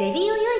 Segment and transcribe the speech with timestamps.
[0.00, 0.59] レディオよい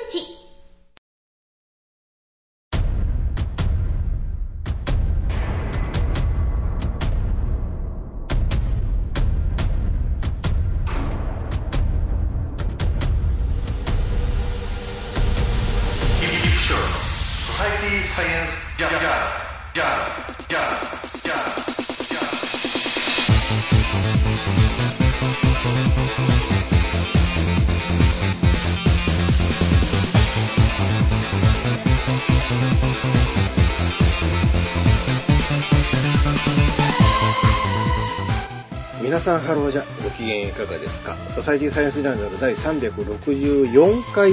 [39.39, 39.83] さんハローじゃ。
[40.03, 41.15] ご機嫌いかがですか？
[41.35, 44.31] ソサイティサイエンスジャーナル第364回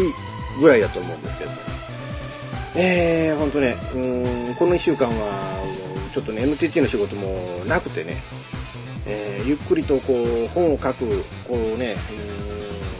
[0.61, 1.51] ぐらいだと思うんですけど。
[2.77, 5.15] えー、ほんとねうーんこの1週間は
[6.15, 8.16] ちょっとね NTT の仕事もなくてね、
[9.07, 11.07] えーゆっくりとこう本を書く
[11.49, 11.96] こうねう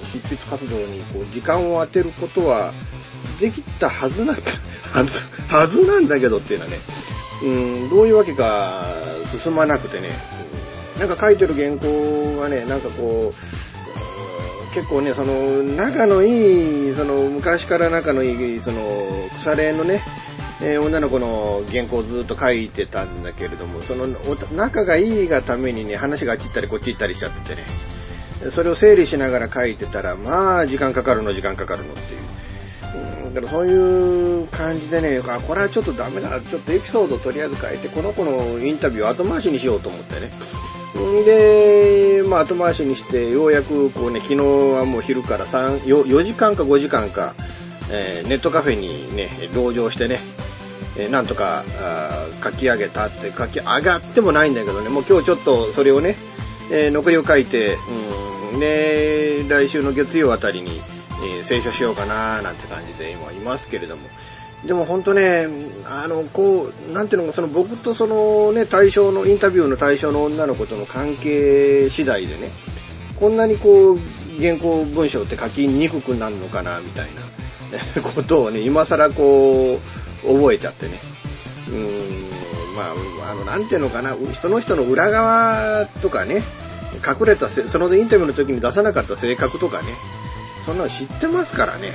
[0.03, 2.73] ーん執筆活動にこう時間を当てることは
[3.41, 4.33] できたはずな
[4.93, 6.79] はずはずなんだけどっていうのはね
[7.45, 8.87] うんどういうわけか
[9.43, 10.09] 進まなくてね
[10.99, 18.81] なんか書いてる原稿がね、なんかこう、結構ね、その、仲のいい、その、昔から仲のいい、その、
[19.37, 20.01] 腐れのね、
[20.61, 24.09] えー女の子の原稿をずっと書いてたんだけれども、その、
[24.55, 27.65] 仲がいいがためにね、話があっち行ったりこっち行ったりしちゃってね、
[28.51, 32.21] それを整理しながら書いてたら、まあ、時間かかるの、時間かかるのっていう。
[33.25, 40.31] うんだからそういう感じでね、あ、これはちょっとダメだ、ちょっとエピソードをとりあえず書いて、この子のインタビューを後回しにしようと思ってね。
[40.95, 44.37] で、まあ、後回しにして、ようやく、こうね、昨日
[44.75, 47.35] はもう昼から、4, 4時間か5時間か、
[47.91, 50.21] えーネットカフェにね、同乗してね、
[50.97, 51.65] えーなんとか
[52.43, 56.17] 書き上げたって、書き上がってもないんだけどね、もう今日ちょっとそれをね、
[56.71, 57.77] えー残りを書いて、
[58.53, 60.81] うん、で、来週の月曜あたりに、
[61.37, 64.03] えー清書しようかななんて感じで今いますけれども、
[64.67, 65.47] でも本当ね、
[65.87, 72.51] あの、こう、なんていうのか、その僕とそのね、対象の、インタビューの対象の女の子との関係次第でね、
[73.21, 73.99] こんなにこう、
[74.41, 77.09] 原稿文章って書きにくくなるのかな、みたい
[77.97, 79.79] な ことをね、今更こ
[80.25, 80.99] う、覚えちゃってね。
[81.69, 81.87] うーん、
[82.77, 82.83] ま
[83.29, 86.43] あ、あの、なんていうのかな、人の人の裏側とかね、
[87.07, 89.85] 隠れたせ、そのインタビューの時に出さなかった性格とかね、
[90.65, 91.93] そんなの知ってますからね。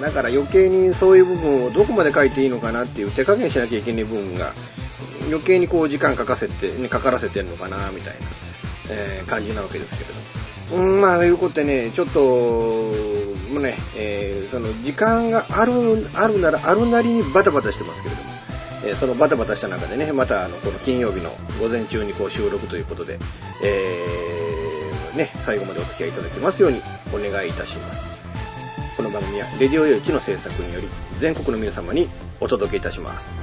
[0.00, 4.52] だから余計にそういう部分をどこまで書いていいのかなっていう手加減しなきゃいけない部分が
[5.28, 8.20] 余計にこう時間かかせて、ね、かからせてるのかなみたいな、
[8.90, 10.20] えー感じなわけですけれど。
[10.72, 15.72] うん、まあ、いうことでね、ちょっと、もうね、えーその時間がある、
[16.14, 18.30] あるならあるなりにバタバタしてますけれども、
[18.86, 23.18] えそのバタバタした中でね、またあの、この金曜日の午前中にこう収録ということで、
[23.62, 26.80] えーね、最後までお付き合いいただけますように
[27.12, 28.19] お願いいたします。
[29.00, 32.06] この番組はレディオヨイチの制作により全国の皆様に
[32.38, 33.34] お届けいたします。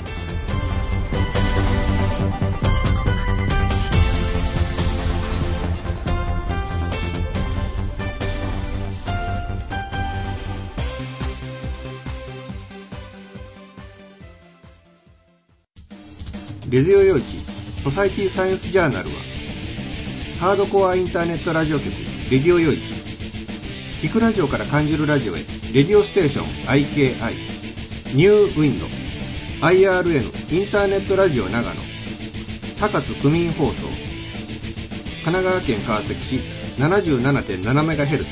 [16.69, 17.23] レディオ用地
[17.81, 19.15] ソサイティサイエンスジャーナルは
[20.39, 21.87] ハードコアインターネットラジオ局
[22.29, 22.96] レディオ用地
[24.01, 25.39] 聞くラジオから感じるラジオへ。
[25.73, 27.33] レディオステーション IKI
[28.15, 28.85] ニューウィンド
[29.65, 31.81] IRN インターネットラジオ長野。
[32.79, 33.87] 高津区民放送。
[35.25, 36.35] 神奈川県川崎市。
[36.79, 38.23] 77.7MHz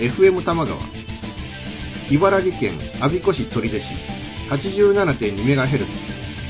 [0.00, 0.80] FM 玉川。
[2.10, 3.86] 茨城県我孫子市取手市。
[4.50, 5.86] 87.2MHz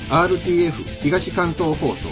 [0.09, 2.09] RTF 東関東放送。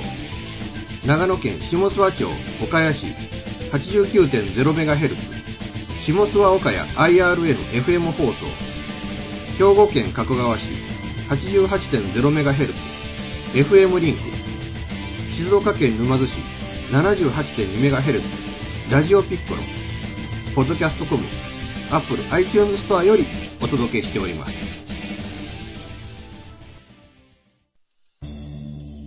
[1.07, 2.27] 長野県下諏訪町
[2.63, 3.07] 岡谷市。
[3.73, 5.42] 89.0MHz
[6.05, 8.47] 下諏訪岡谷 IRN-FM 放送。
[9.57, 10.71] 兵庫県加古川市
[11.29, 12.73] 88.0MHz
[13.55, 14.19] FM リンク。
[15.37, 16.33] 静岡県沼津市
[16.91, 18.21] 78.2MHz
[18.91, 19.61] ラジオピッコロ。
[20.57, 21.23] ポッドキャストコム
[21.93, 23.25] アップル iTunes ストアより
[23.63, 24.72] お届けしております。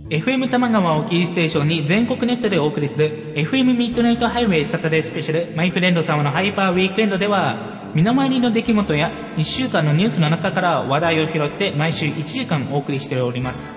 [0.08, 13.68] FM 玉川をキーステーションに全国ネットでお送りする FM ミッドナイトハイウェイサタデースペシャルマイフレンド様のハイパーウィークエンドでは身の回りの出来事や1週間のニュースの中から話題を拾って毎週1時間お送りしております。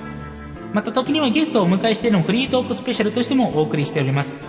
[0.72, 4.40] また時にはゲストをお迎えしてのフリートークスペシャルとしてもお送りしております。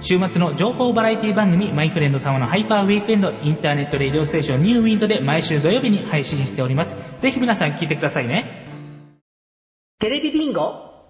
[0.00, 6.96] 週末の情報バラエティ番組マイフレンド様のハイパーウィークエンドインターネットレディオステーションニューウィンドで毎週土曜日に配信しております。
[7.20, 8.66] ぜひ皆さん聞いてくださいね。
[10.00, 10.95] テレビビンゴ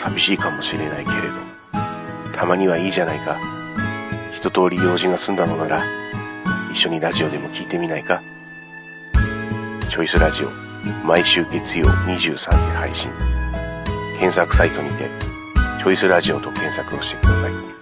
[0.00, 3.38] 寂しいかもしれないけれど、たまにはいいじゃないか。
[4.32, 5.84] 一通り用事が済んだのなら、
[6.72, 8.22] 一緒にラジオでも聞いてみないか。
[9.90, 10.50] チョイスラジオ、
[11.04, 13.10] 毎週月曜23時配信。
[14.18, 15.10] 検索サイトにて、
[15.80, 17.79] チョイスラジオと検索をしてください。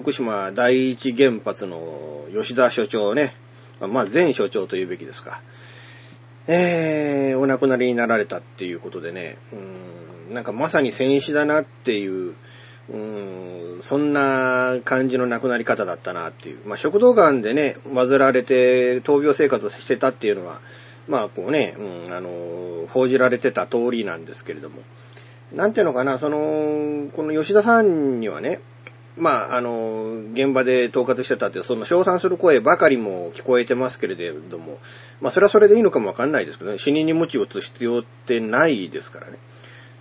[0.00, 3.34] 福島第一原発の吉田所長ね、
[3.80, 5.42] まあ前所長というべきですか。
[6.46, 12.34] えー、お亡くなりになられたっていうことでね、うん、なんかまさに戦死だなっていう、
[12.88, 16.60] うん、そんな感じの亡くなり方だったなっていう。
[16.66, 20.62] まあ食道癌でね、患われて闘病生活をしてたっていうのは、
[21.08, 24.82] まあこうね、うん、あの、報じられてた通りなんですけれども、
[25.52, 28.60] なんていうのかな、その、この吉田さんにはね、
[29.16, 34.78] まあ、あの、現場で統括してたって、その、称賛する声ばかりも聞こえてますけれども、
[35.20, 39.38] まあ、それはそれでいいのかもわかんないですけどね、死人に鞭を打つ必要ってないですからね。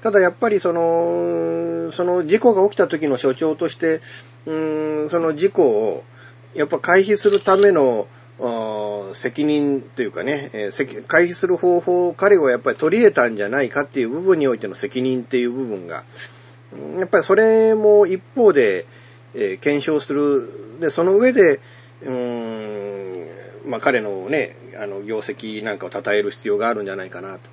[0.01, 4.01] ただやっぱりその、その事故が起きた時の所長として、
[4.45, 6.03] うーん、その事故を、
[6.53, 8.07] やっぱ回避するための、
[9.13, 16.05] 責任というかね、えー回避する方法を彼はやっぱり取り得たんじゃないかっていう部分においての責任っていう部分が、
[16.97, 18.85] やっぱりそれも一方で、
[19.33, 20.79] えー検証する。
[20.79, 21.59] で、その上で、
[22.03, 27.49] うーん、まあ彼のね、あの、業績なんかを称える必要があるんじゃないかなと。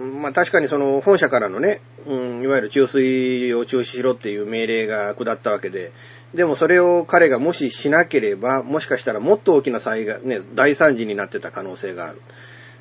[0.00, 5.92] まあ確かにその本社からのね、うん、いわゆる注水を中止しろっていう命令が下ったわけで、
[6.34, 12.20] でもそれを彼がもししなければ、もしかしたらもっと大きな災害、ね、大惨事になってた可能性がある。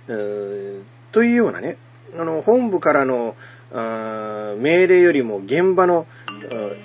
[0.10, 0.82] うー
[1.12, 1.78] というようなね、
[2.16, 3.36] あの、本部からの、
[3.74, 6.08] あ命令よりも現場の、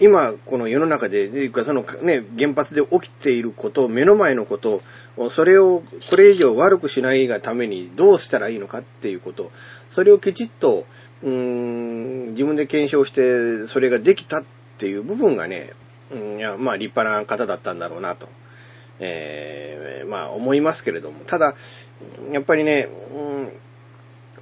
[0.01, 4.83] 今、この世の中で、でそのね、原発で起きていること、目の前のこと、
[5.31, 9.53] それをこれ以上悪くしないがためにどうしたらいいのかっていうこと、
[9.89, 10.87] それをきちっと、
[11.23, 14.45] うーん、自分で検証して、それができたっ
[14.79, 15.71] ていう部分がね、
[16.11, 18.29] うん、いや、まあ立派な方だったんだろうなと。
[18.99, 21.55] えー、まあ思いますけれども、ただ、
[22.31, 23.53] やっぱりね、うん、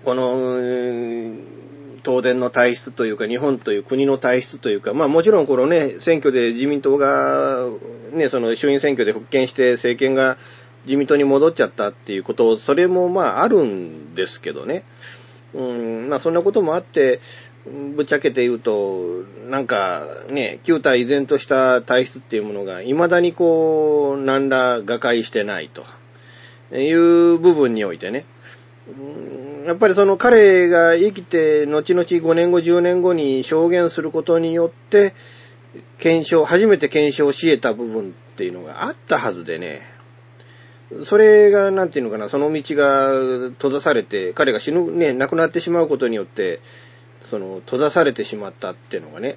[0.05, 1.35] この、
[2.03, 7.67] 東電の体質というか、日本という国の体質というか、まあもちろんこのね、選挙で自民党が、
[8.13, 10.39] ね、その衆院選挙で復権して政権が
[10.87, 14.85] 自民党に戻っちゃったっていうこと、それもまああるんですけどね。
[15.53, 17.21] うん、まあそんなこともあって、
[17.95, 25.85] ぶっちゃけて言うと、なんかね、旧体依然とした体質っていうものが、未だにこう、何ら瓦解してないと
[26.75, 28.25] いう部分においてね、
[29.71, 35.15] やっぱりその彼が生きて、後々5年後、10年後に証言することによって、
[35.99, 39.83] 検証、初めて検証し得た部分っていうのがあったはずでね、
[41.05, 43.11] それが、なんていうのかな、その道が
[43.51, 46.59] 閉ざされて、彼が死ぬ、ね、亡くなってしまうことによって、
[47.23, 49.37] その、閉ざされてしまったっていうのがね、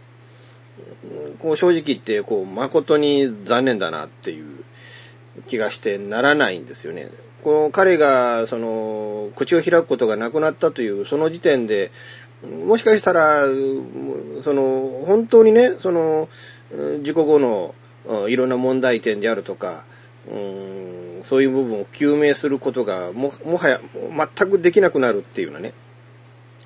[1.38, 4.64] こう正直言って、こう、誠に残念だなっていう
[5.46, 7.12] 気がしてならないんですよね。
[7.44, 11.92] この彼が、その、口を開くことがなくなったという、その時点で、
[12.66, 13.46] もしかしたら、
[14.42, 16.30] その、本当にね、その、
[17.02, 17.76] 事故後の
[18.28, 19.86] いろんな問題点であるとか、
[20.32, 23.82] うんそういう部分を究明することがも、もはや
[24.38, 25.74] 全くできなくなるっていうのはね、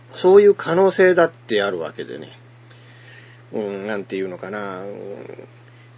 [0.09, 2.29] そういう可能性だってあるわけでね。
[3.51, 4.83] うん、なんていうのかな。
[4.83, 5.47] うん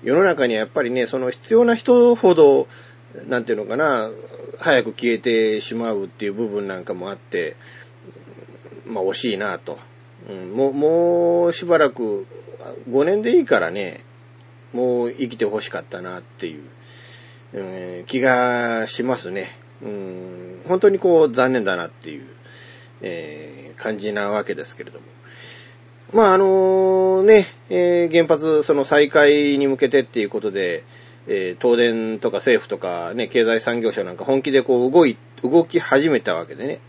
[0.03, 2.67] 世の中にはやっぱりね、その必要な人ほど、
[3.27, 4.09] なんていうのかな、
[4.59, 7.55] 早く消えてしまうっていう部分なんかもあって、
[8.85, 9.79] まあ惜しいなと。
[10.29, 12.27] うん、もう、もうしばらく、
[12.89, 14.01] 5年でいいからね、
[14.73, 16.63] もう生きてほしかったなっていう、
[17.53, 19.57] うん気がしますね。
[19.81, 22.25] うん、本当にこう残念だなっていう、
[23.01, 25.05] えー感じなわけですけれども。
[26.11, 30.83] まああのね、えー原発その再開に向けてっていうことで、
[31.31, 36.79] えー東電とか政府とかね、経済産業省なんか本気でこう動い、動き始めたわけでね。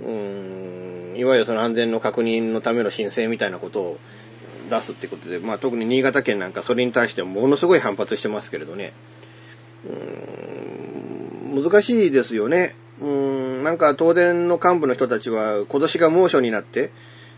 [0.00, 3.98] うん、いわゆるその安全の確認のための申請みたいなことを
[4.70, 8.92] 出すってことで、まあ特に新潟県なんかそれに対してものすごい反発してますけれどね。
[11.52, 12.76] うん、難しいですよね。
[13.00, 16.92] うん、なんか東電の幹部の人たちは今年が猛暑になって、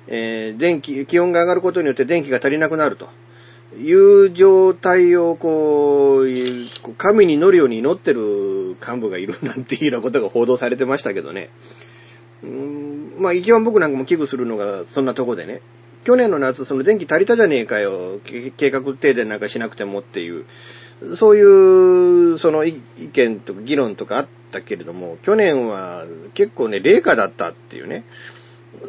[0.07, 3.09] えー電気、気温が上がることによって電気が足りなくなると
[3.79, 11.51] いう状態をこう、神に乗るように祈ってる幹部がいるなんていうようなことが報道されてましたけどね。
[12.43, 15.61] うんまあ一番僕なんかも危惧するのがそんなとこでね。
[16.05, 18.21] 去年の夏、その電気足りたじゃねえかよ。
[18.57, 20.45] 計画停電なんかしなくてもっていう。
[21.17, 22.81] そういう、その意
[23.13, 28.05] 見とか議論とかあったけれども、去年は結構ね、冷夏だったっていうね。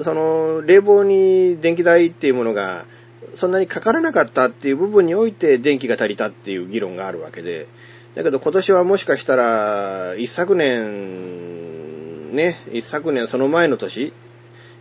[0.01, 2.86] その、冷房に電気代っていうものが、
[3.34, 7.67] そんなにかからなかったっていう部分において電気が足りたっていう議論があるわけで。
[8.15, 14.12] だけど今年はもしかしたら、一昨年、ね、一昨年その前の年、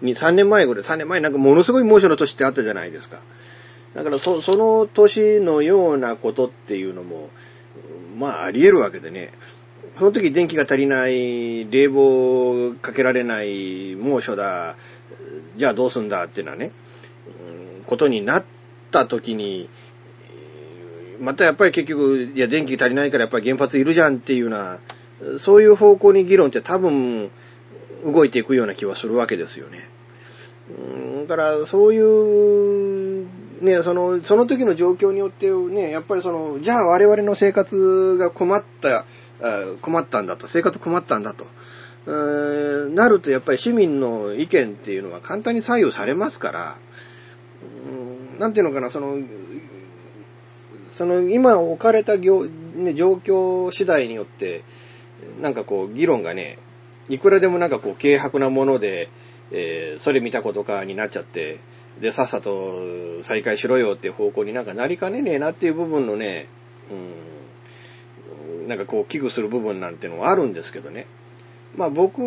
[0.03, 3.23] に3年前ぐらい、3年前なんかものすごい猛暑の年ってあったじゃないですか。
[3.95, 7.31] だからそ、その年のようなことっていうのも、
[8.17, 9.33] まああり得るわけでね。
[9.99, 14.77] その時電気が足りない、冷房かけられない、猛暑だ、
[15.57, 16.73] じゃあどうすんだっていうのはね、
[17.87, 18.45] ことになっ
[18.91, 19.69] た時に、
[21.21, 24.81] またやっぱり結局、いや電気足りないからやっぱり原発いるじゃんっていうような、
[25.39, 27.31] そういう方向に議論って多分
[28.05, 29.89] 動いていくような気はするわけですよね。
[30.69, 33.27] うんだからそういう、
[33.63, 39.05] ね、その、その時の状況によってね、やっぱりその、じゃあ我々の生活が困った、
[39.81, 41.47] 困ったんだと、生活困ったんだと。
[42.07, 46.79] うーんなるとやっぱり市民の意見っていうのは簡単に左右されますから、
[48.39, 49.19] なんていうのかな、その、
[50.93, 54.63] その今置かれた業、ね、状況次第によって、
[55.41, 56.59] なんかこう議論がね、
[57.09, 59.09] いくらでもなんかこう軽薄なもので、
[59.53, 61.59] えーそれ見たことかになっちゃって、
[62.01, 66.47] で、さっさと再開しろよっていう方向になんかなりかねねえなっていう部分のね、
[66.91, 71.07] うん、なんかこう危惧する部分なんてのはあるんですけどね。
[71.77, 72.21] まあ僕、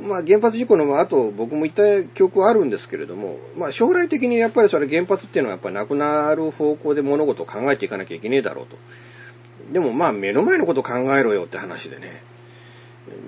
[0.00, 8.76] まあ原発事故の後僕も言った記憶はあるんですけれども、まあ将来的にやっぱりそれ原発っていうのはやっぱなくなる方向で物事を考えていかなきゃいけねえだろうと。
[9.72, 12.22] でもまあ目の前のことを考えろよって話でね。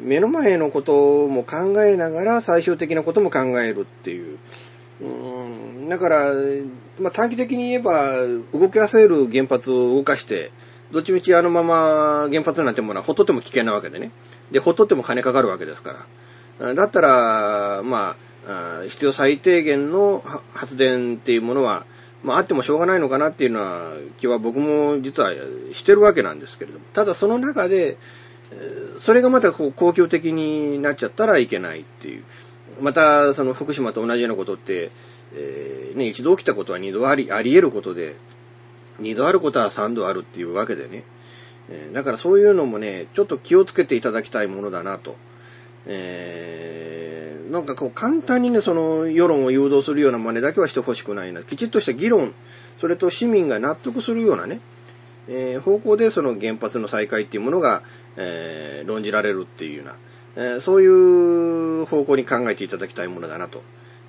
[0.02, 4.38] 目の前のことも考えながら最終的なことも考えるっていう。
[5.00, 6.32] うんだから、
[7.00, 8.16] まあ、短期的に言えば、
[8.52, 10.50] 動き出せる原発を動かして、
[10.90, 14.11] どっちみちあのまま原発なんてものはほっとっても危険なわけでね。
[14.50, 16.07] で、ほっとっても金かかるわけですか
[16.61, 16.75] ら。
[16.75, 18.16] だったら、ま
[18.47, 20.23] あ、必要最低限の
[20.54, 21.85] 発電っていうものは、
[22.23, 25.33] まあ、あってもしょうがないのかなっていうのは、気は僕も実は
[25.73, 26.85] してるわけなんですけれども。
[26.95, 27.99] ただその中で、
[28.99, 32.25] それがまたこう公共的になっちゃったらいけないっていう。
[32.80, 34.90] また、その福島と同じようなことって、
[35.35, 38.16] えーね、一度起きたことは二度あり、あり得ることで、
[38.98, 41.04] 二度あることは三度あるっていうわけでね。
[41.70, 45.16] えだからそういうのもね、ちょっと気をつけていただきたいものだなと。
[45.86, 51.42] えーなんかこう簡単にね、その世論を誘導するような真似だけはしてほしくないな。
[51.42, 52.34] きちっとした議論、
[52.76, 54.60] それと市民が納得するようなね、
[55.28, 57.82] えー方向でその原発の再開っていうものが、
[58.16, 63.62] えー論じられるっていうような、えそういう方向に考えていただきたいものだなと。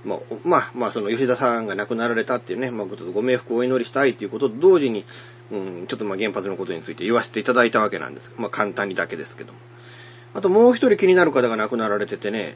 [0.04, 5.06] まあ、まあ、まあ、その吉田さんが亡くなられたっていうね、まあ、ちょっとご冥福をお祈りしたいということと同時に、
[5.52, 8.32] うん、ちょっとまあ原発のことについて言わせていただいたわけなんです。
[8.38, 9.60] まあ、簡単にだけですけども。
[10.34, 12.56] あともう一人気になる方が亡くなられててね、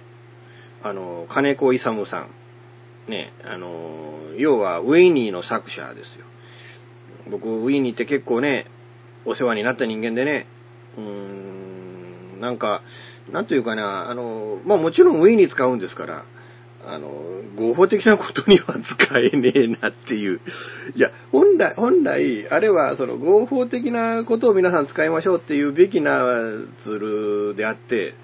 [0.81, 2.29] あの、金子勇さん。
[3.07, 6.25] ね、あの、要はウィニーの作者ですよ。
[7.29, 8.65] 僕、ウィニーって結構ね、
[9.25, 10.45] お世話になった人間でね、
[10.97, 12.81] うーん、なんか、
[13.31, 16.25] なんというかな、あの、まあもちろんウィニー使うんですから、
[16.85, 17.09] あの、
[17.55, 20.41] 合法的なことには使えねえなっていう。
[20.95, 26.21] いや、本来、本来、あれはその合法的なことを皆さん使いましょうっていうべきな
[26.77, 28.15] ツールであって、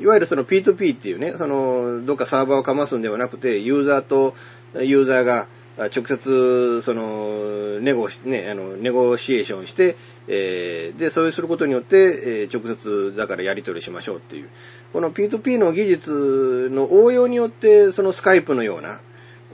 [0.00, 4.34] いわゆるその P2P っていうね、その、どっかサーバーをかますんではなくて、ユーザーと
[4.74, 5.48] ユーザーが
[5.78, 9.96] 直接、その、ネゴ、ね、あの、ネゴシエーションして、
[10.28, 14.48] えーで、そうすることによって、えー直接、だからやり取りしましょうっていう。
[14.92, 19.00] この P2P の技術の応用によって、そのスカイプのような、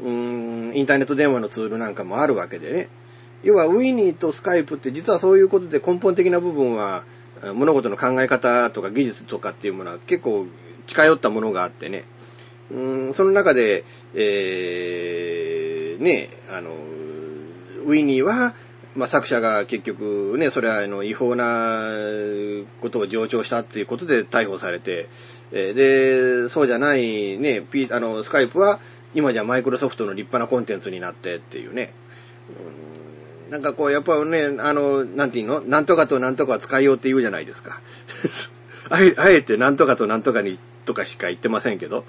[0.02, 2.88] うん、インターネット電話のツールなんかもあるわけでね。
[3.42, 7.04] 要は、ウィニーとスカイプって実はそういうことで根本的な部分は、
[7.54, 10.46] 物事の考え方とか技術とかっていうものは結構
[10.86, 12.04] 近寄ったものがあってね。
[12.70, 15.65] うん、その中で、えー、
[15.98, 16.70] ね、あの、
[17.86, 18.54] ウィニーは、
[18.94, 21.90] まあ、作者が結局ね、それはあの違法な
[22.80, 25.08] ことを上長したっていうことで逮捕されて、
[25.52, 28.80] で、そうじゃないね、P、あの、スカイプは
[29.14, 31.92] 今じゃマイクロソフトの立派なコンテンツになってっていうね。
[32.48, 32.96] うん
[33.50, 35.60] なんかこう、やっぱね、あの、なんていうの？
[35.60, 37.80] なんとかとなんとかは使いようって言うじゃないですか。
[38.90, 42.04] あえあえてなんとかとなんとかにとかしか言ってませんけど。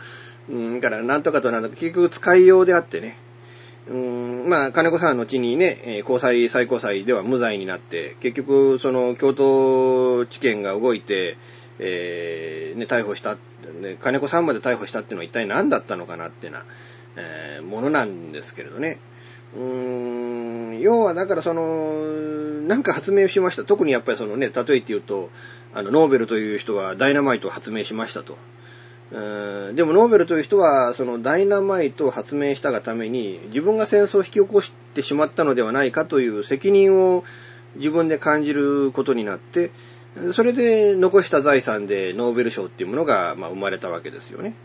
[0.49, 3.17] うん、だから、なんとかとなんとか、結局使いようであってね。
[3.89, 11.37] うん、まあ、金子さんは後にね、高裁、最高裁では無罪になって、結局、その、京都地検が動いて、
[11.79, 16.65] えーね、逮捕した、ね、金子さんまで逮捕したっていうのは一体何だったのかなってな、
[17.15, 18.99] えーものなんですけれどね。
[19.55, 19.63] うー
[20.77, 22.03] ん、要はだからその、
[22.67, 23.63] なんか発明しました。
[23.63, 25.29] 特にやっぱりそのね、例えて言うと、
[25.73, 28.37] あの、ノーベルという人はダイナマイトを発明しましたと。
[29.11, 37.23] うんでもノーベルという人は、そのダイナマイトを発明したがために、自分が戦争を引き起こしてしまったのではないかという責任を
[37.75, 39.71] 自分で感じることになって、
[40.31, 44.55] それで残した財産でノーベル賞っていうものが、まあ、生まれたわけですよね。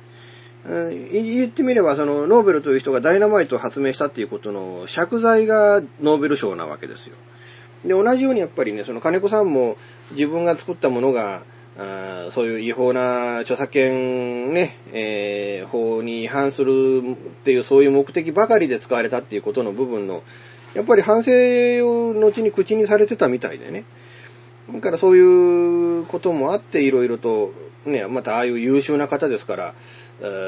[0.64, 7.16] 言ってみれば、そのノーベルという人がダイナマイトを発明したっていうことの借財がノーベル賞なわけですよ。
[7.84, 9.76] で、同じようにやっぱりね、その金子さんも
[10.12, 11.42] 自分が作ったものが、
[11.78, 20.22] あそういう違法な著作権ね、えー法に違反するっていうそういう目的ばかりで使われたっていうことの部分の、
[20.74, 21.30] やっぱり反省
[21.82, 23.84] を後に口にされてたみたいでね。
[24.70, 27.52] だからそういうこともあっていろいろと、
[27.86, 29.74] ね、またああいう優秀な方ですから、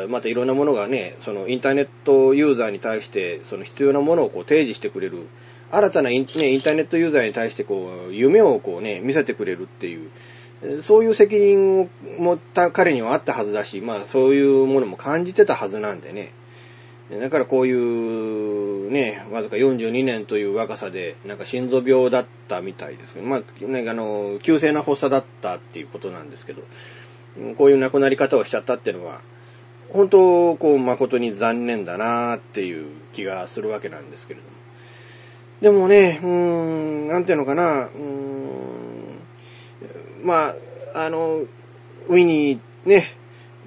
[0.09, 5.27] またいろんなものがね、そのインターネットユーザーに対して、その必要なものをこう提示してくれる、
[5.71, 10.11] 新たなイン,、ね、インターネットユーザーに対してこう、夢をこうね、見せてくれるっていう、
[10.81, 16.33] そういう責任を持った彼にはあったはずだし、まあそういうものも感じてたはずなんでね。
[17.11, 23.23] だからこういう、ね、わずか42年という若さで、なんか心臓病だったみたいですね。
[23.23, 26.63] まあ、なんかあの、急性な発作だったっていうことなんですけど、
[27.59, 29.21] こういう亡くなり方をしちゃったっていうのは、
[29.91, 34.55] 本当、こう、誠に残念だなっていう気がするわけなんですけれども。
[35.61, 38.24] でもね、うーん、なんていうのかな、うーん、
[40.25, 40.55] ま
[40.95, 41.43] あ、あの、
[42.09, 43.05] ウィニーね、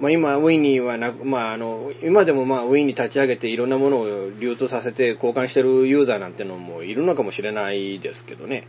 [0.00, 8.66] まあ今、ウィニーはなく、まああの、今でもまあウィニー立ち上げていろんなものを流通させて交換してるユーザーなんてのもいるのかもしれないですけどね。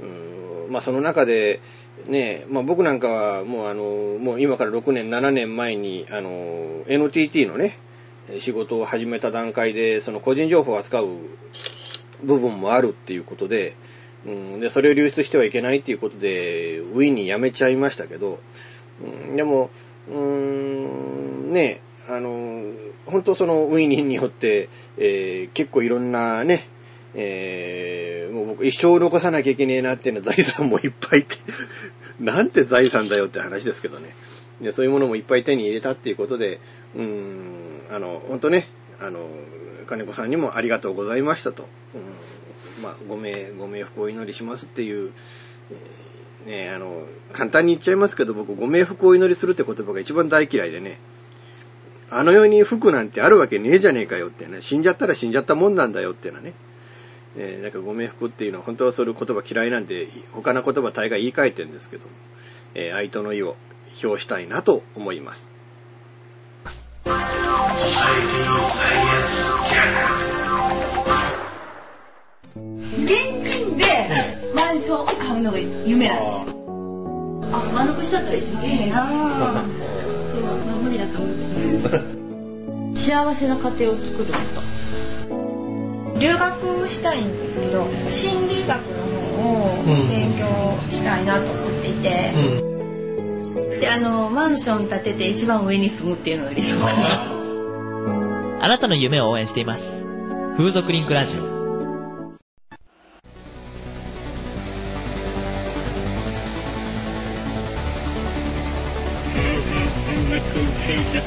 [0.00, 1.60] うんまあその中で、
[2.06, 7.78] ね、まあ僕なんかはもうあの、もう今から6年、7年前に、あの、NTT のね、
[8.38, 11.08] 仕事を始めた段階で、その個人情報を扱う
[12.22, 13.74] 部分もあるっていうことで、
[14.26, 18.38] うん、で、それを流出してはいけないっていうことで、ウィニー辞めちゃいましたけど、
[19.28, 19.70] うん、でも、
[20.08, 22.62] うーん、ね、あの、
[23.06, 26.66] 本当そのウィニーによって、えー結構いろんなね、
[27.14, 31.36] えーもう僕一生残さなきゃいけねえなっていうような財産もいっぱいって、
[32.20, 34.14] なんて財産だよって話ですけどね。
[34.60, 36.60] でそういうものもいっぱい手に入れたっていうことで、
[36.96, 38.68] うーん、あの、本当ね、
[39.00, 39.28] あの、
[39.86, 41.64] 金子さんにもありがとうございましたと。
[41.94, 42.00] うん、
[42.82, 45.12] まあ、ご冥、ご冥福をお祈りしますっていう、
[46.46, 50.98] ね、あの、簡単に言っちゃいますけど、僕、ご冥福をお祈りするって言葉が一番大嫌いでね、
[52.10, 56.54] あの世に福なんてあるわけねえじゃねえかよってね、死んじゃったら死んじゃったもんなんだよっていうのはね、
[57.38, 62.10] えーなんかご冥福っていうのは本当はそういう言葉嫌いなんで、他の言葉大概言い換えてるんですけども、
[62.74, 63.56] えー愛との意を
[64.04, 65.50] 表したいなと思います。
[74.82, 76.62] マンションを買うのが夢なんですよ。
[77.52, 79.08] あ、間延びしちゃったら一番いいなぁ。
[79.08, 81.30] そう、まあ、 無理だと思
[82.92, 82.96] う。
[82.96, 84.32] 幸せな家庭を作るこ
[85.30, 86.18] と。
[86.18, 90.46] 留学したいんですけど、心理学の方を勉強
[90.90, 92.32] したいなと思っていて、
[93.80, 97.32] で、あの、マンション建てて一番上に住むっていうのが理想かな。
[98.64, 100.04] あなたの夢を応援しています。
[100.56, 101.51] 風俗リンクラジオ。
[111.12, 111.18] オー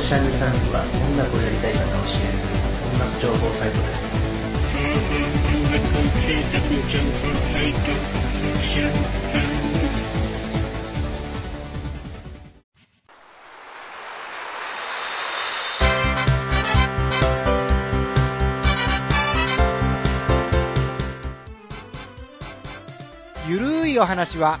[0.00, 2.54] シャンサンズは音楽をやりたい方を支援する
[2.94, 4.14] 音楽情報サイトです。
[23.48, 24.60] ゆるいお話は、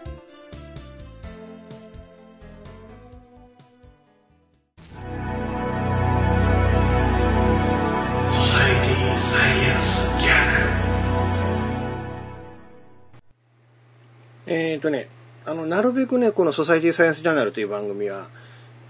[14.53, 15.07] えーとね、
[15.45, 18.27] あの、なるべくね、このソサイティサイエンスジャーナルという番組は、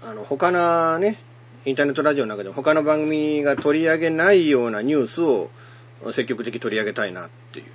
[0.02, 1.18] あの、他のね、
[1.64, 5.50] インターネットラジオの中でも他の番組が取り上げないようなニュースを
[6.10, 7.66] 積極的に取り上げたいなっていう。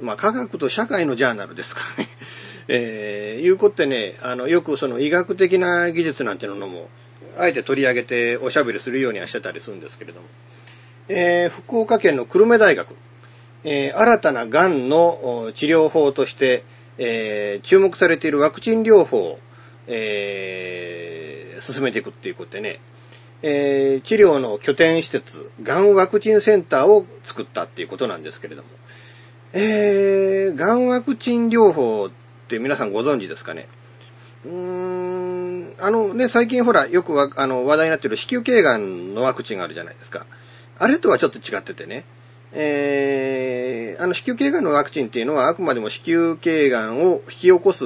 [0.00, 2.08] まあ、科学と社会のジャーナルですからね。
[2.68, 6.88] えー、いうことってね、あの、よくその医学的な技術なんてのも、
[7.36, 10.26] あえて取り上げておしゃべりするようにはしてたりするんですけれども。
[11.08, 12.94] えー、福岡県の久留米大学、
[13.64, 16.64] えー、新たな癌の治療法として、
[16.98, 19.38] えー、注目されているワクチン療法を、
[19.86, 22.80] えー、進めていくっていうことでね、
[23.42, 28.68] えー、治療の拠点施設、がんワクチンセンターを作ったっていうことなんですけれども、
[29.52, 32.10] えー、がんワクチン療法っ
[32.48, 33.68] て皆さんご存知ですかね？
[34.44, 40.24] うーん、あのね、最近ほら、よくあの話題になっている子宮頸がんのワクチンがあるじゃないですか。
[40.78, 42.04] あれとはちょっと違っててね、
[42.52, 47.84] えー、あの子宮頸がんのワクチンっていうのはあくまでも子宮頸がんを引き起こす、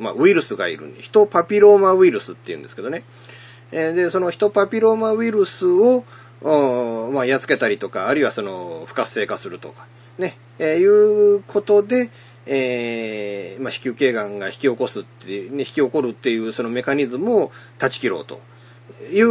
[0.00, 3.04] まあ、ウイルスがいるんで、ヒトパピローマウイルスっていうんですけどね。
[3.72, 6.04] えー、で、そのヒトパピローマウイルスを、
[6.42, 9.86] まあ、やっつけたりとか、あるいはその、不活性化するとか、
[10.18, 12.10] ね、えー、いうことで、
[12.46, 18.40] えー、まあ、子宮頸がんが引き起こすってね、引き起こるっていうそのメカニズムを断ち切ろうと
[19.12, 19.28] いう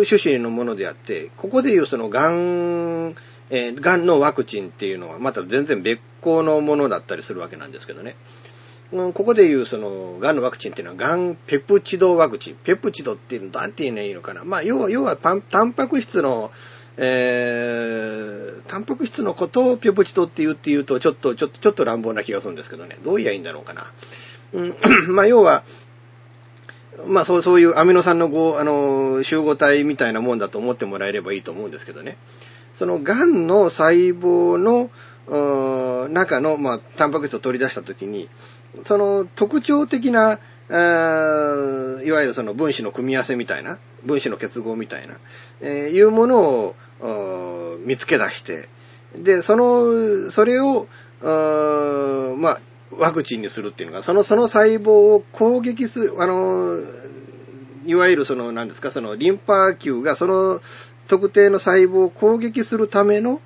[0.00, 3.14] 趣旨のものであって、ここでいうそのがん、
[3.50, 8.16] えー、がんのワクチンっていうのはまた全然別個のものだったりするわけなんですけどね。
[8.92, 12.56] うん、ここでいうその、がんのワクチンっていうのは、がんペプチドワクチン。
[12.56, 14.44] ペプチドっていうの、なんて言うのいいのかな。
[14.44, 16.50] まあ、要は、要はタン、タンパク質の、
[16.96, 22.98] えー、タンパク質のことをペプチドって言うって言うと、ちょっと、ちょっと、ちょっと乱暴な気がするんですけどね。
[23.04, 23.86] どう言えばいいんだろうかな。
[24.54, 24.74] うん、
[25.14, 25.62] まあ、要は、
[27.06, 32.16] まあ、そう、そういうアミノ酸のご、あの、集合体みたいなもんだと思ってもらえればいいと思うんですけどね。
[32.80, 34.88] その、癌の細胞の、
[36.08, 38.30] 中の、まあ、タンパク質を取り出したときに、
[38.80, 40.38] その特徴的な、
[40.70, 45.18] いわゆるその分子の組み合わせみたいな、分子の結合みたいな、
[45.60, 46.40] えー、いうもの
[47.02, 48.70] を見つけ出して、
[49.14, 50.88] で、その、それを、
[51.20, 52.60] まあ、
[52.96, 56.78] ワクチンにするっていうのが、その、その細胞を攻撃する、あの、
[57.84, 60.62] いわゆるその、何ですか、その、リンパ球がその
[61.10, 63.40] 特定の細胞を攻撃するための、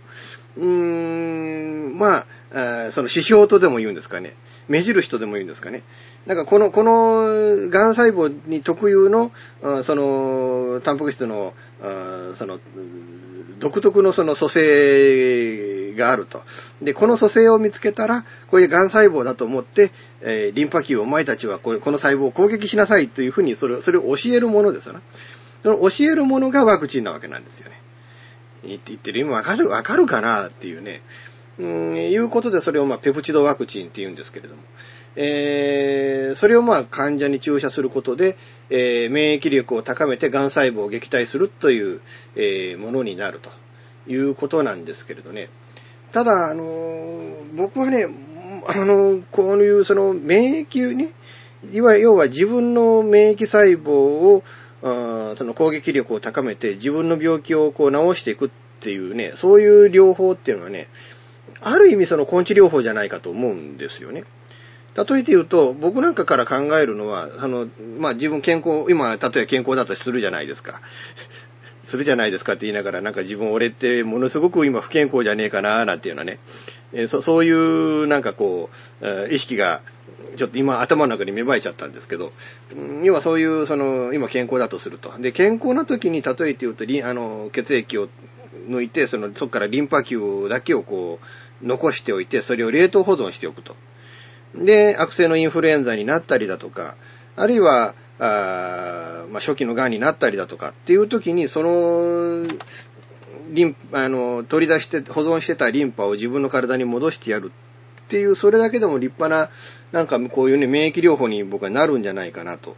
[0.59, 4.35] うーん、まあ、その指標とでも言うんですかね。
[4.68, 5.83] 目印とでも言うんですかね。
[6.27, 9.33] なんかこの、この、癌細胞に特有の、
[9.83, 11.55] その、タンパク質の、
[12.35, 12.61] その、
[13.61, 16.42] 独特のその組成があると。
[16.83, 25.00] で、この組成を見つけたら、こういう癌細胞だと思って、えー、リンパ球お前たちはこれこの細胞を攻撃しなさいというふうにそれそれを教えるものですよね。
[25.64, 27.81] その教えるものがワクチンなわけなんですよね。
[28.64, 31.00] 言って言ってる意味わかる、わかるかなっていうね。
[31.59, 34.62] うん、いうことでそれをまあペプチドワクチンって言うんですけれども。
[35.16, 38.37] えー、それをまあ患者に注射することで、
[38.68, 42.00] えー、免疫力を高めて癌細胞を撃退するという、
[42.35, 43.50] えー、ものになると
[44.11, 45.48] いうことなんですけれどね。
[46.12, 48.07] ただ、あのー、僕はね、
[48.66, 51.12] あのこういうその免疫ね、
[51.72, 54.42] いわゆる要は自分の免疫細胞を、
[54.85, 60.88] あその攻撃力を高めて自分の病気をこう治していくっていうね、そういう療法っていうのはね、
[61.62, 64.25] ある意味その根治療法じゃないかと思うんですよね。
[64.94, 67.66] 例えて言うと、僕なんかから考えるのは、あの、
[67.99, 70.81] まあ、自分健康、今、例えば健康だとするじゃないですか。
[71.83, 76.38] するじゃないですかって言いながら、なんか自分俺ってものすごく今不健康じゃねえかな、なんていうのはね。
[76.94, 78.70] えそそういう、なんかこ
[79.02, 79.83] うえ、意識が、
[80.37, 82.33] ちょっと今頭の中に芽生えちゃったんですけど、
[83.02, 85.12] 要はそういう、その、今健康だとすると。
[85.18, 88.09] で、健康な時に例えて言うと、あの、血液を
[88.68, 93.76] 抜いて、その、そこからリンパ球だけをこう、残しておいて、それを冷凍保存しておくと。
[94.54, 96.96] で、悪性のインフルエンザになったりだとか、
[97.37, 102.46] あるいは、あまあ、初期の癌になったりだとかっていう時に、その、
[103.54, 107.52] リンあの、取り出して、保存してたリンパを自分の体に戻してやる
[108.04, 109.50] っていう、それだけでも立派な、
[109.92, 112.76] なんかこういうね、免疫療法に僕はなるんじゃないかなと。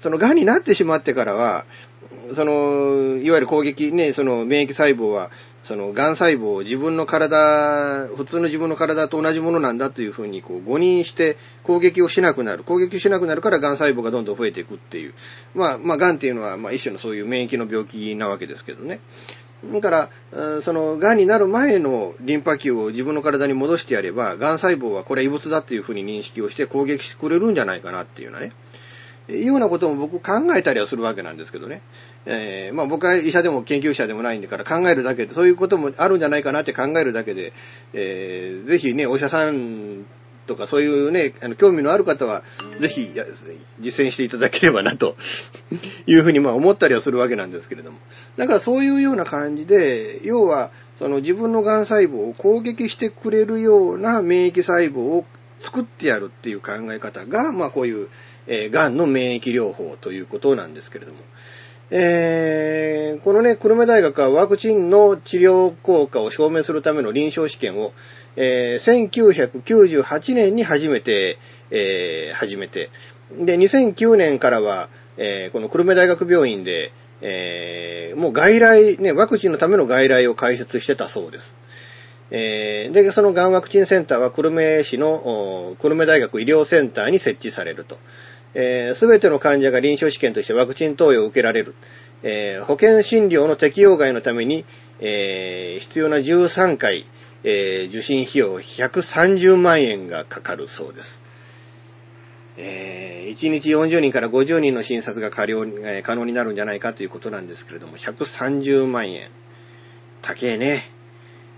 [0.00, 1.66] その癌になってしまってからは、
[2.34, 5.30] その、いわゆる攻撃ね、その免疫細胞は、
[5.64, 12.64] その、癌細胞を自分の体、普通の自分の体と同じものなんだというふうに、こう、誤認して攻撃をしなくなる。
[12.64, 15.14] 攻撃しなくなるから癌細胞がどんどん増えていくっていう。
[15.54, 19.00] まあ、まあ、癌っていうのは、まあ、一種のそういう免疫の病気なわけですけどね。
[19.72, 28.52] だから、その、癌になる前のリンパ球を自分の体に戻してやれば、癌細胞はこれ異物だっていうふうに認識をして攻撃してくれるんじゃないかなっていうようなね。
[29.28, 31.80] いうようなことも僕考えたりはするわけなんですけどね。
[32.26, 37.52] えー、まあ僕は医者でも研究者でもないんだから考えるだけで、そういうこともあるんじゃないかなって考えるだけで、
[37.94, 40.04] えー、ぜひね、お医者さん
[40.46, 42.42] とかそういうね、あの、興味のある方は、
[42.80, 43.10] ぜひ
[43.80, 45.16] 実践していただければな、と
[46.06, 47.98] いうふうにまあ思ったりはするわけなんですけれども。
[48.36, 55.24] だからそういうような感じで、要は、その自分の癌細胞を攻撃してくれるような免疫細胞を
[55.60, 58.08] 作ってやるっていう考え方が、まあこういう、
[58.46, 61.18] えー、癌の免疫療法ということなんですけれども。
[61.90, 67.92] えー、このね、久留米大学はワクチンの治療効果を証明するための臨床試験を、
[68.36, 71.38] えー、1998年に初めて、
[71.70, 72.90] えー、始めて、
[73.38, 81.56] で、2009年からは、えー、この久留米大学病院で、えー、もう外来、ね、ワクチンのための外来を開設してたそうです。
[82.30, 87.98] えー、で、そのがんワクチンセンターは久留米市の久留米大学医療センターに設置されると。
[88.54, 91.74] えー、べ、ての患者が臨床試験としてワクチン投与を受けられる。
[92.22, 94.64] えー、保険診療の適用外のために、
[95.00, 97.04] えー、必要な13回、
[97.42, 101.22] えー、受診費用130万円がかかるそうです。
[102.56, 109.28] えー、1日40人から50人の診察が可能,、えー、可能になるんじゃないかということなんですけれども、130万円。
[110.22, 110.90] 高えね。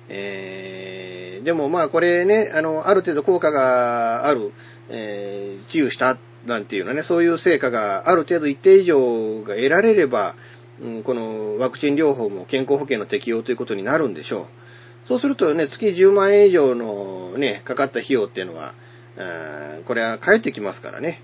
[0.08, 4.52] えー、でもまあこれね、あの、ある程度効果がある、
[4.88, 10.34] えー、治癒したなんていうのね、そういう成果がある程度一定以上が得られれば、
[10.80, 14.46] うん、このワクチン療法も健康保険の適用ということになるんでしょう。
[15.04, 18.74] そうするとね、月10万円以上のね、かかった費用っていうのは、
[19.86, 21.20] これは返ってきますからね。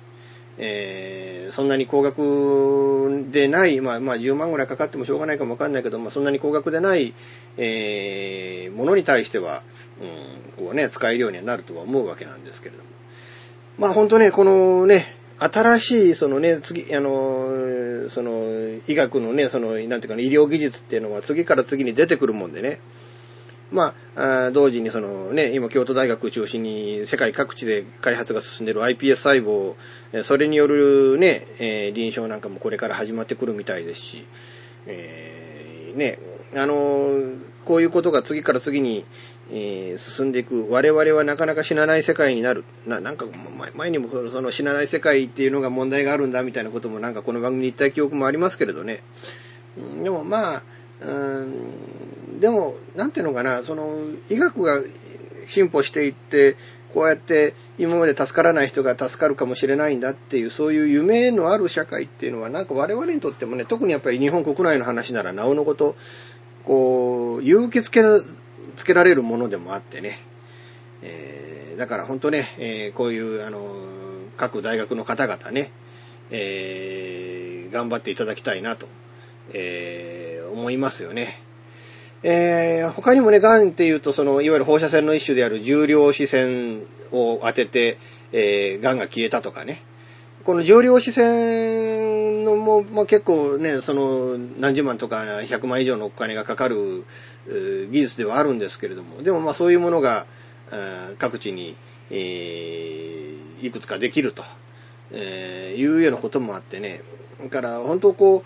[0.59, 7.15] えー、そんなに高額でない、まあ、まあ、10万ぐらいかかってもしょうがないかもわかんないけど、まあ、そんなに高額でない、
[7.57, 9.63] えー、ものに対しては、
[10.59, 12.91] うん、こうね、使えるようにはなるとは思うわけなんですけれども。
[13.79, 22.81] まあ、本当ね、このね、新しい、そのね、次、あの、その、医学のね、その、なんていうか医療技術っていうのは次から次に出てくるもんでね、
[23.73, 29.75] まあ、同時にそのね、今京都大学中心に世界各地で開発が進んでいる iPS 細胞、
[30.23, 34.27] それによるね、えー、臨床なんかもこれから始まってくるみたいですし、
[34.87, 36.19] えー、ね、
[36.55, 37.31] あの、
[37.65, 39.07] こういうことが次から次に、
[39.55, 40.67] えー、進んでいく。
[40.71, 42.65] 我々はなかなか死なない世界になる。
[42.87, 43.27] な、なんか
[43.75, 49.03] 前にもその死なない世界っていうのが問題があるんだみたいなこともなんかこの番組に言った記憶もありますけれどね。
[50.03, 50.63] でもまあ、
[51.01, 54.83] うんでも、なんていうのかな、その、医学が
[55.47, 56.57] 進歩していって、
[56.93, 65.95] こうやって今まで助からない人が助かるかもしれないんだっていう、そういう夢のある社会っていうのは、なんか我々にとってもね、特にやっぱり日本国内の話ならなおのこと、
[66.65, 68.01] こう、勇気づけ、
[68.77, 70.19] つけられるものでもあってね。
[71.03, 73.75] えー、だから本当ね、えー、こういう、あの、
[74.37, 75.71] 各大学の方々ね、
[76.31, 78.87] えー、頑張っていただきたいなと、
[79.53, 81.41] えー、思いますよね。
[82.23, 87.99] えー、他にもね、癌っていうと、その、いわゆる放射線の一種である重量子線を当てて、
[88.33, 89.83] えー、癌が消えたとかね。
[90.45, 92.02] この重量子線
[92.65, 97.05] も、まあ、結構ね、その、何十万とか100万以上のお金がかかる、
[97.91, 100.27] 技術ではあるんですけれども、でもまあそういうものが、
[101.19, 101.77] 各地に、
[102.11, 104.43] えー、いくつかできると、
[105.11, 107.01] えー、いうようなこともあってね、
[107.43, 108.45] だから本当こ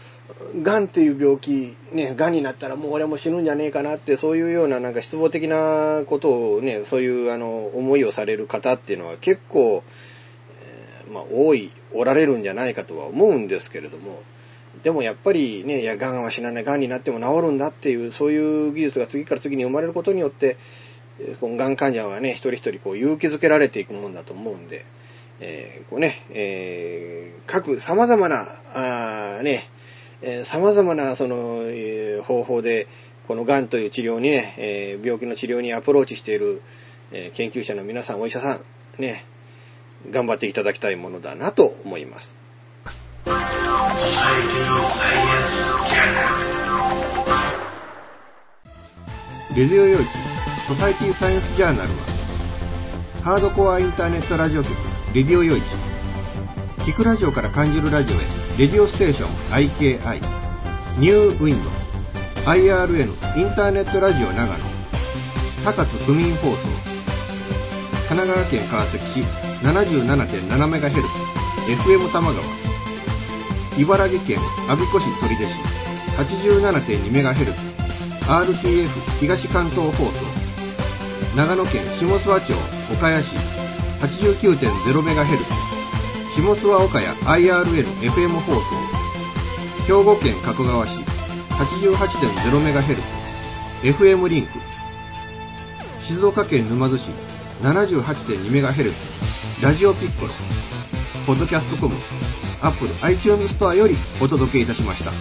[0.54, 9.82] う、癌っていう病気、ね、癌になったらもう俺も死ぬんじゃねえかなって、そういうようななんか失望的なことをね、そういうあの、思いをされる方っていうのは結構、
[11.10, 14.22] まあ多い、おられるんじゃないかとは思うんですけれども、
[14.82, 20.56] でもやっぱりね、いや、癌は死なない、癌になっても治るんだっていう、そういう技術が次から次に生まれることによって、
[21.40, 24.84] この癌患者はね、一人一人こう勇気づけられていくもんだと思うんで、
[25.40, 29.68] えー、こうね、えー、各様々な、あね、
[30.22, 32.86] えー、様々なその、えー、方法で、
[33.26, 36.62] この癌という治療にね、えー、病気の治療にアプローチしている、
[37.12, 38.60] えー、研究者の皆さん、お医者さ
[38.98, 39.24] ん、ね、
[40.10, 42.38] 頑張っていただきたいものだなと思います。
[49.56, 50.04] レディオ用地
[50.68, 51.94] ソサイティサイエンスジャーナルは
[53.22, 54.74] ハードコアインターネットラジオ局
[55.14, 55.60] レディオ用地
[56.80, 58.20] 聞くラジオから感じるラジオへ
[58.58, 59.28] レディオステーション
[59.70, 60.20] IKI
[60.98, 61.70] ニューウィンド
[62.50, 64.52] IRN インターネットラジオ長野
[65.64, 66.68] 高津区民放送
[68.08, 71.02] 神奈川県川崎市 77.7MHz
[71.66, 72.44] FM 玉川
[73.78, 74.38] 茨城県
[74.68, 75.48] 阿鼻子市取手市
[76.16, 77.52] 87.2MHz
[78.26, 80.12] RTF 東関東放送
[81.36, 82.52] 長野県下諏訪町
[82.92, 83.34] 岡谷市
[84.00, 85.66] 89.0MHz
[86.34, 87.06] 下諏訪岡谷
[87.44, 88.62] IRL-FM 放送
[89.86, 90.98] 兵庫県加古川市
[91.50, 92.98] 88.0MHz
[93.82, 94.48] FM リンク
[96.00, 97.10] 静岡県沼津市
[97.62, 99.25] 78.2MHz、
[99.62, 100.32] ラジオピッコロ、
[101.26, 101.94] ポッドキャストコム、
[102.60, 105.12] アップル iTunes ストアよりお届けいたしました。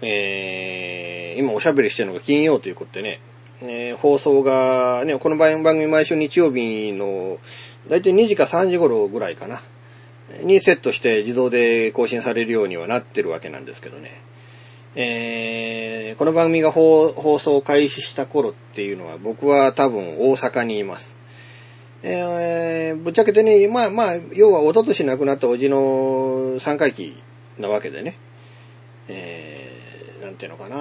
[0.00, 3.20] えー、今おしゃべりしてるのが金曜ということでね、
[3.60, 7.38] えー放送がね、この番組毎週日曜日の、
[7.90, 9.60] だいたい2時か3時頃ぐらいかな、
[10.42, 14.12] にセットして自動で更新されるようにはなってるわけなんですけどね。
[14.98, 21.18] えーこの番組が放送開始した頃っていうのは僕は多分大阪にいます。
[22.02, 27.14] えーぶっちゃけてね、まあまあ、要は一昨年亡くなったおじの三回忌
[27.58, 28.16] なわけでね。
[29.08, 30.76] えーなんていうのかな、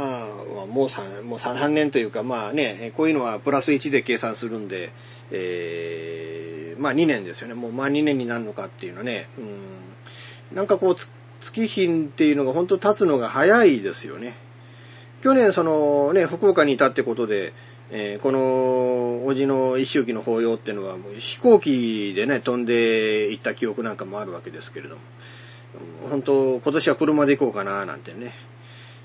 [0.66, 4.92] もう3、もう3 3年というか、まあね、こういうのはプラス1で計算するんで、
[5.32, 7.54] えーまあ2年ですよね。
[7.54, 9.28] もうまあ2年になるのかっていうのね。
[9.38, 10.96] うん、なんかこう、
[11.40, 14.36] 月日っていうのが本当経つのが早いですよね。
[15.22, 17.54] 去年そのね、福岡にいたってことで、
[17.92, 25.02] えーこの、おじの一周忌の法要っていうのは、もう飛行機でね、飛んで行った記憶なんかもあるわけですけれども、
[26.10, 28.34] 本当、今年は車で行こうかな、なんてね。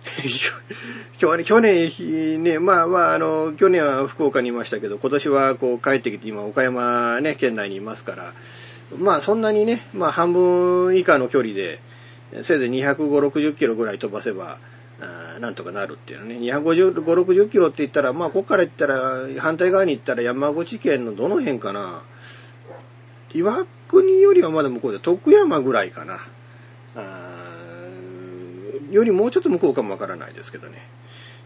[1.19, 8.35] 去年、ね、まあまあ、あの、去年は福岡にいましたけど、今年はこう帰ってきて、今岡山ね、県内にいますから、
[8.97, 11.81] まあそんなにね、まあ半分以下の距離で、
[12.43, 14.59] せいぜい250、60キロぐらい飛ばせば、
[15.41, 16.37] なんとかなるっていうのね。
[16.37, 22.03] 250、60キロって言ったら、まあここから行ったら、反対側に行ったら山口県のどの辺かな。
[23.33, 26.19] 岩国よりはまだ向こうで、徳山ぐらいかな。
[28.91, 30.79] よりもうちょっと向こうかもわからないですけどね。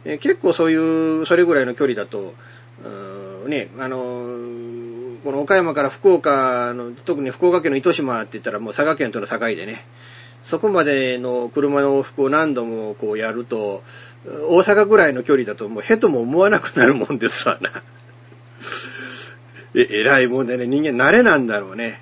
[0.05, 2.35] え結構そういう、それぐらいの距離だと、
[3.49, 4.95] ね、あのー
[5.25, 9.87] この岡山から福岡の、特に福岡県の糸島って言ったらもう佐賀県との境でね、
[10.45, 13.83] そこまでの車の往復を何度もこうやると、
[14.27, 17.83] 大阪ぐらいの距離だともうへとも思わなくなるもんですわな。
[19.75, 22.01] え、偉いもんでね、人間慣れなんだろうね。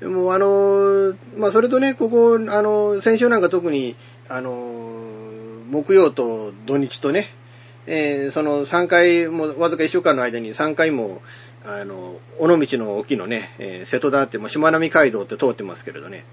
[0.00, 3.96] でもあのまあそれとね、ここ、あの先週なんか特に、
[4.28, 4.50] あの
[5.70, 7.28] 木曜と土日とね、
[7.86, 11.20] えーその3回も、わずか1週間の間に3回も、
[11.64, 16.24] あの、尾道の沖のね、えー瀬戸田って、もうしまなみ海道って通ってますけれどね、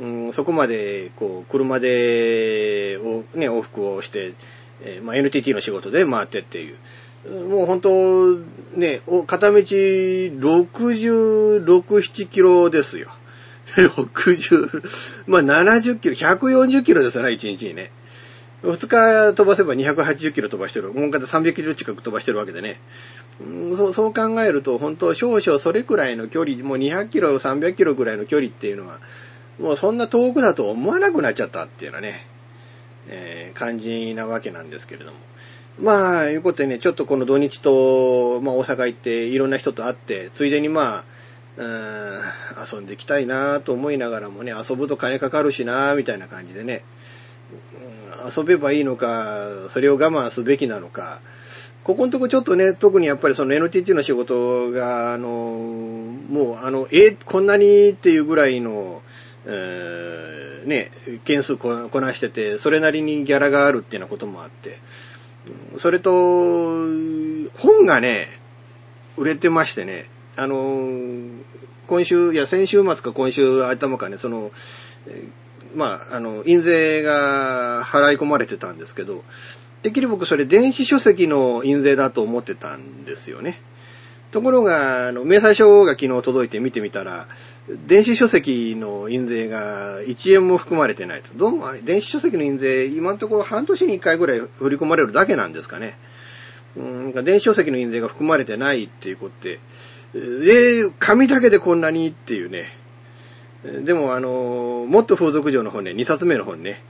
[0.00, 4.34] うん、そこまで、こう、車で、おね、往復をして、
[4.82, 6.76] えーまあ、NTT の仕事で回ってっていう。
[7.30, 8.36] もう本当、
[8.76, 13.08] ね、片道66、7キロですよ。
[13.76, 14.82] 60、
[15.28, 17.92] まあ70キロ、140キロですよね、1日にね。
[18.64, 20.92] 2日飛ばせば280キロ飛ばしてる。
[20.92, 22.80] もう片300キロ近く飛ばしてるわけでね。
[23.76, 29.00] そうそう考えると、本当少々それくらいの距離、もう200キロ、300キロくらいの距離っていうのは、
[29.62, 32.26] もうそんな遠くだと思わなくなっちゃったっていうのはね、
[33.08, 35.18] えー感じなわけなんですけれども。
[35.78, 41.04] まあ、いうことでね、ちょっとこの土日と、まあ大阪行っていろんな人と会って、ついでにまあ、
[41.56, 42.20] うーん
[42.74, 46.84] 遊んできたいなと思いながらもね、遊ぶと金かかるしなみたいな感じでね、
[48.24, 51.20] うん遊べばいいのか、それを我慢すべきなのか、
[51.84, 59.02] ここのとこちょっとね、特にやっぱりその NTT の仕事が、あの、もうあの、え、こんなにっていうぐらいの、
[59.46, 60.90] えーね、
[61.24, 64.78] 件数こなしてて、それなりにギャラがあるっていうようなこともあって、
[65.76, 66.10] それと、
[67.58, 68.28] 本がね、
[69.16, 70.88] 売れてましてね、あの、
[71.88, 74.52] 今週、いや、先週末か今週頭かね、その、
[75.08, 75.24] え
[75.74, 79.22] まあ、あの、印税が払い込まれてたんですけど、
[79.82, 83.60] てっきり僕それ電子書籍の印税だと思ってたんですよね。
[84.32, 87.28] ところが、あの、明細書が昨日届いて見てみたら、
[87.86, 91.28] 電子書籍の印税が1円も含まれてないと。
[91.36, 95.98] どうも、電子書籍の印税、今のところ半年に1回ぐらい振り込まれるだけなんですかね。
[96.76, 99.60] うん、電子書籍の印税が含まれてないっていうことで、
[100.14, 102.74] えー、紙だけでこんなにっていうね。
[103.84, 106.82] でも、あの、もっと風俗嬢の本ね、2冊目の本ね、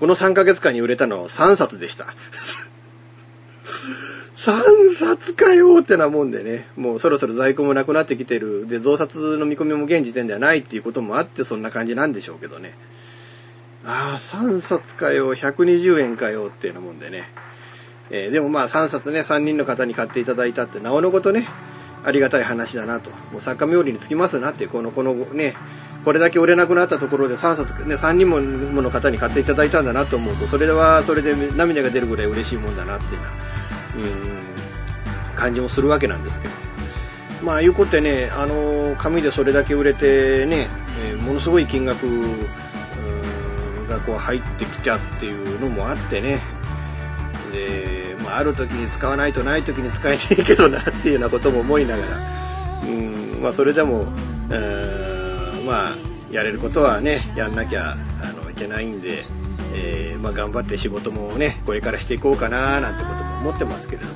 [0.00, 2.06] この3ヶ月間に売れたのは3冊でした。
[4.40, 8.66] 3冊かよってなもんでね、もうそろそろ在庫もなくなってきてる。
[8.66, 12.74] で、増刷の見込みも現時点ではないっていうこともあって、そんな感じなんでしょうけどね。
[13.84, 17.28] ああ、3冊かよ、120円かよっていうなもんでね。
[18.08, 21.46] えーでもまあ3冊ね、3人の方に買っていただいたって、なおのことね、
[22.02, 23.10] ありがたい話だなと。
[23.32, 25.54] もう作家冥利につきますなって、この、このね、
[26.06, 36.54] これだけ売れなくなったところで3冊、ね、3人もの方に買っていただいたんだなと思うと、それはそれで涙が出るぐらい嬉しいもんだなっていうような、うん、うん感じもするわけなんですけど。
[37.42, 40.68] まあ、いうことでね、あの、紙でそれだけ売れてね、
[41.10, 42.06] えーものすごい金額、
[43.90, 46.40] がこう入ってきたっていうのもあってね、
[47.52, 52.16] で、まあ、ある時に使わないとない時に使えねえけどなっていうようなことも思いながら、
[52.84, 54.06] うん、まあ、それでも、
[54.50, 55.92] えーまあ、
[56.30, 59.18] やれることはね、やんなきゃ、あの、いけないんで、
[59.72, 64.14] えーまあ、頑張って仕事もね、これからしていこうかな、なんてことも思ってますけれども。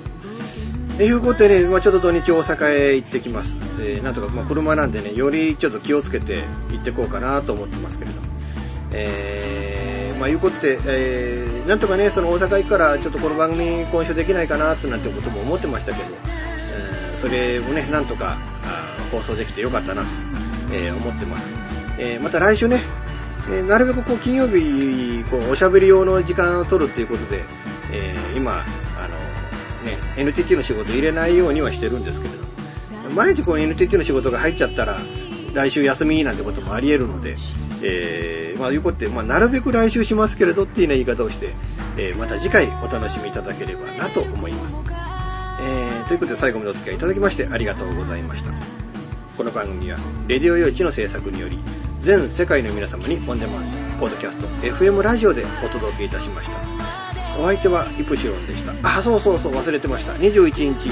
[0.97, 3.57] ということでね、まあ、ちょっと土日大阪へ行ってきます。
[3.81, 8.29] えーなんとか、まあ、車なんでね、よりちょっと気をつけて行ってこうかなと思ってますけれども。
[8.93, 16.05] えー、まあ、いうことで、えー、なんとかね、その大阪行くから、ちょっとこの番組今週できないかなってなんてことも思ってましたけど、
[16.73, 18.37] えーそれをね、なんとか
[19.11, 20.09] 放送できてよかったなと、
[20.73, 21.49] えー思ってます。
[21.99, 22.83] えーまた来週ね、
[23.51, 27.45] えーなるべくこう金曜日、こうおしゃべり用の時間を取るっていうことで、
[27.93, 28.65] えー今、
[28.99, 29.19] あの、
[29.85, 34.99] ね、NTT の仕事入れないようにはしてるんですけれど、毎日この NTT の仕事が入っちゃったら、
[35.53, 37.37] 来週休みなんてこともあり得るので、
[37.83, 41.55] えー、まあいうことで、まあなるべく来週しますけれどっていうような言い方をして、
[41.97, 44.75] えーまた次回お楽しみいただければなと思います。
[45.61, 48.53] えー、ということで最後までお付き合いいただきましてありがとうございました。
[49.37, 51.59] この番組は、レディオ用地の制作により、
[52.05, 56.57] 全世界の皆様にオンデマンド、ポッドキャスト、FM ラジオでお届けいたしました。
[57.41, 58.73] お相手はイプシロンでした。
[58.99, 60.13] あ、そうそうそう、忘れてました。
[60.13, 60.91] 21日、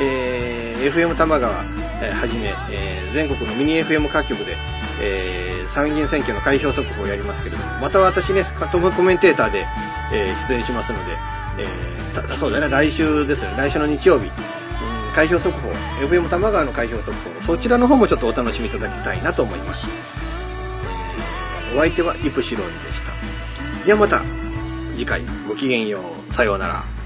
[0.00, 1.64] えー FM 玉川、
[2.02, 4.56] えーはじめ、えー全国のミニ FM 各局で、
[5.02, 9.66] えー参議院選挙の開票速報をやりますけれども、また私ね、トムコメンテーターで、
[10.12, 11.16] えー出演しますので、
[11.58, 14.30] えーそうだね、来週ですよね、来週の日曜日、
[15.16, 15.70] 開票速報、
[16.06, 19.88] FM 玉川の開票速報、そちらの方もちょっとお楽しみいただきたいなと思います。
[21.74, 23.86] お相手はイプシロンでした。
[23.86, 24.22] ではまた
[24.96, 26.32] 次回ごきげんよう。
[26.32, 27.03] さようなら。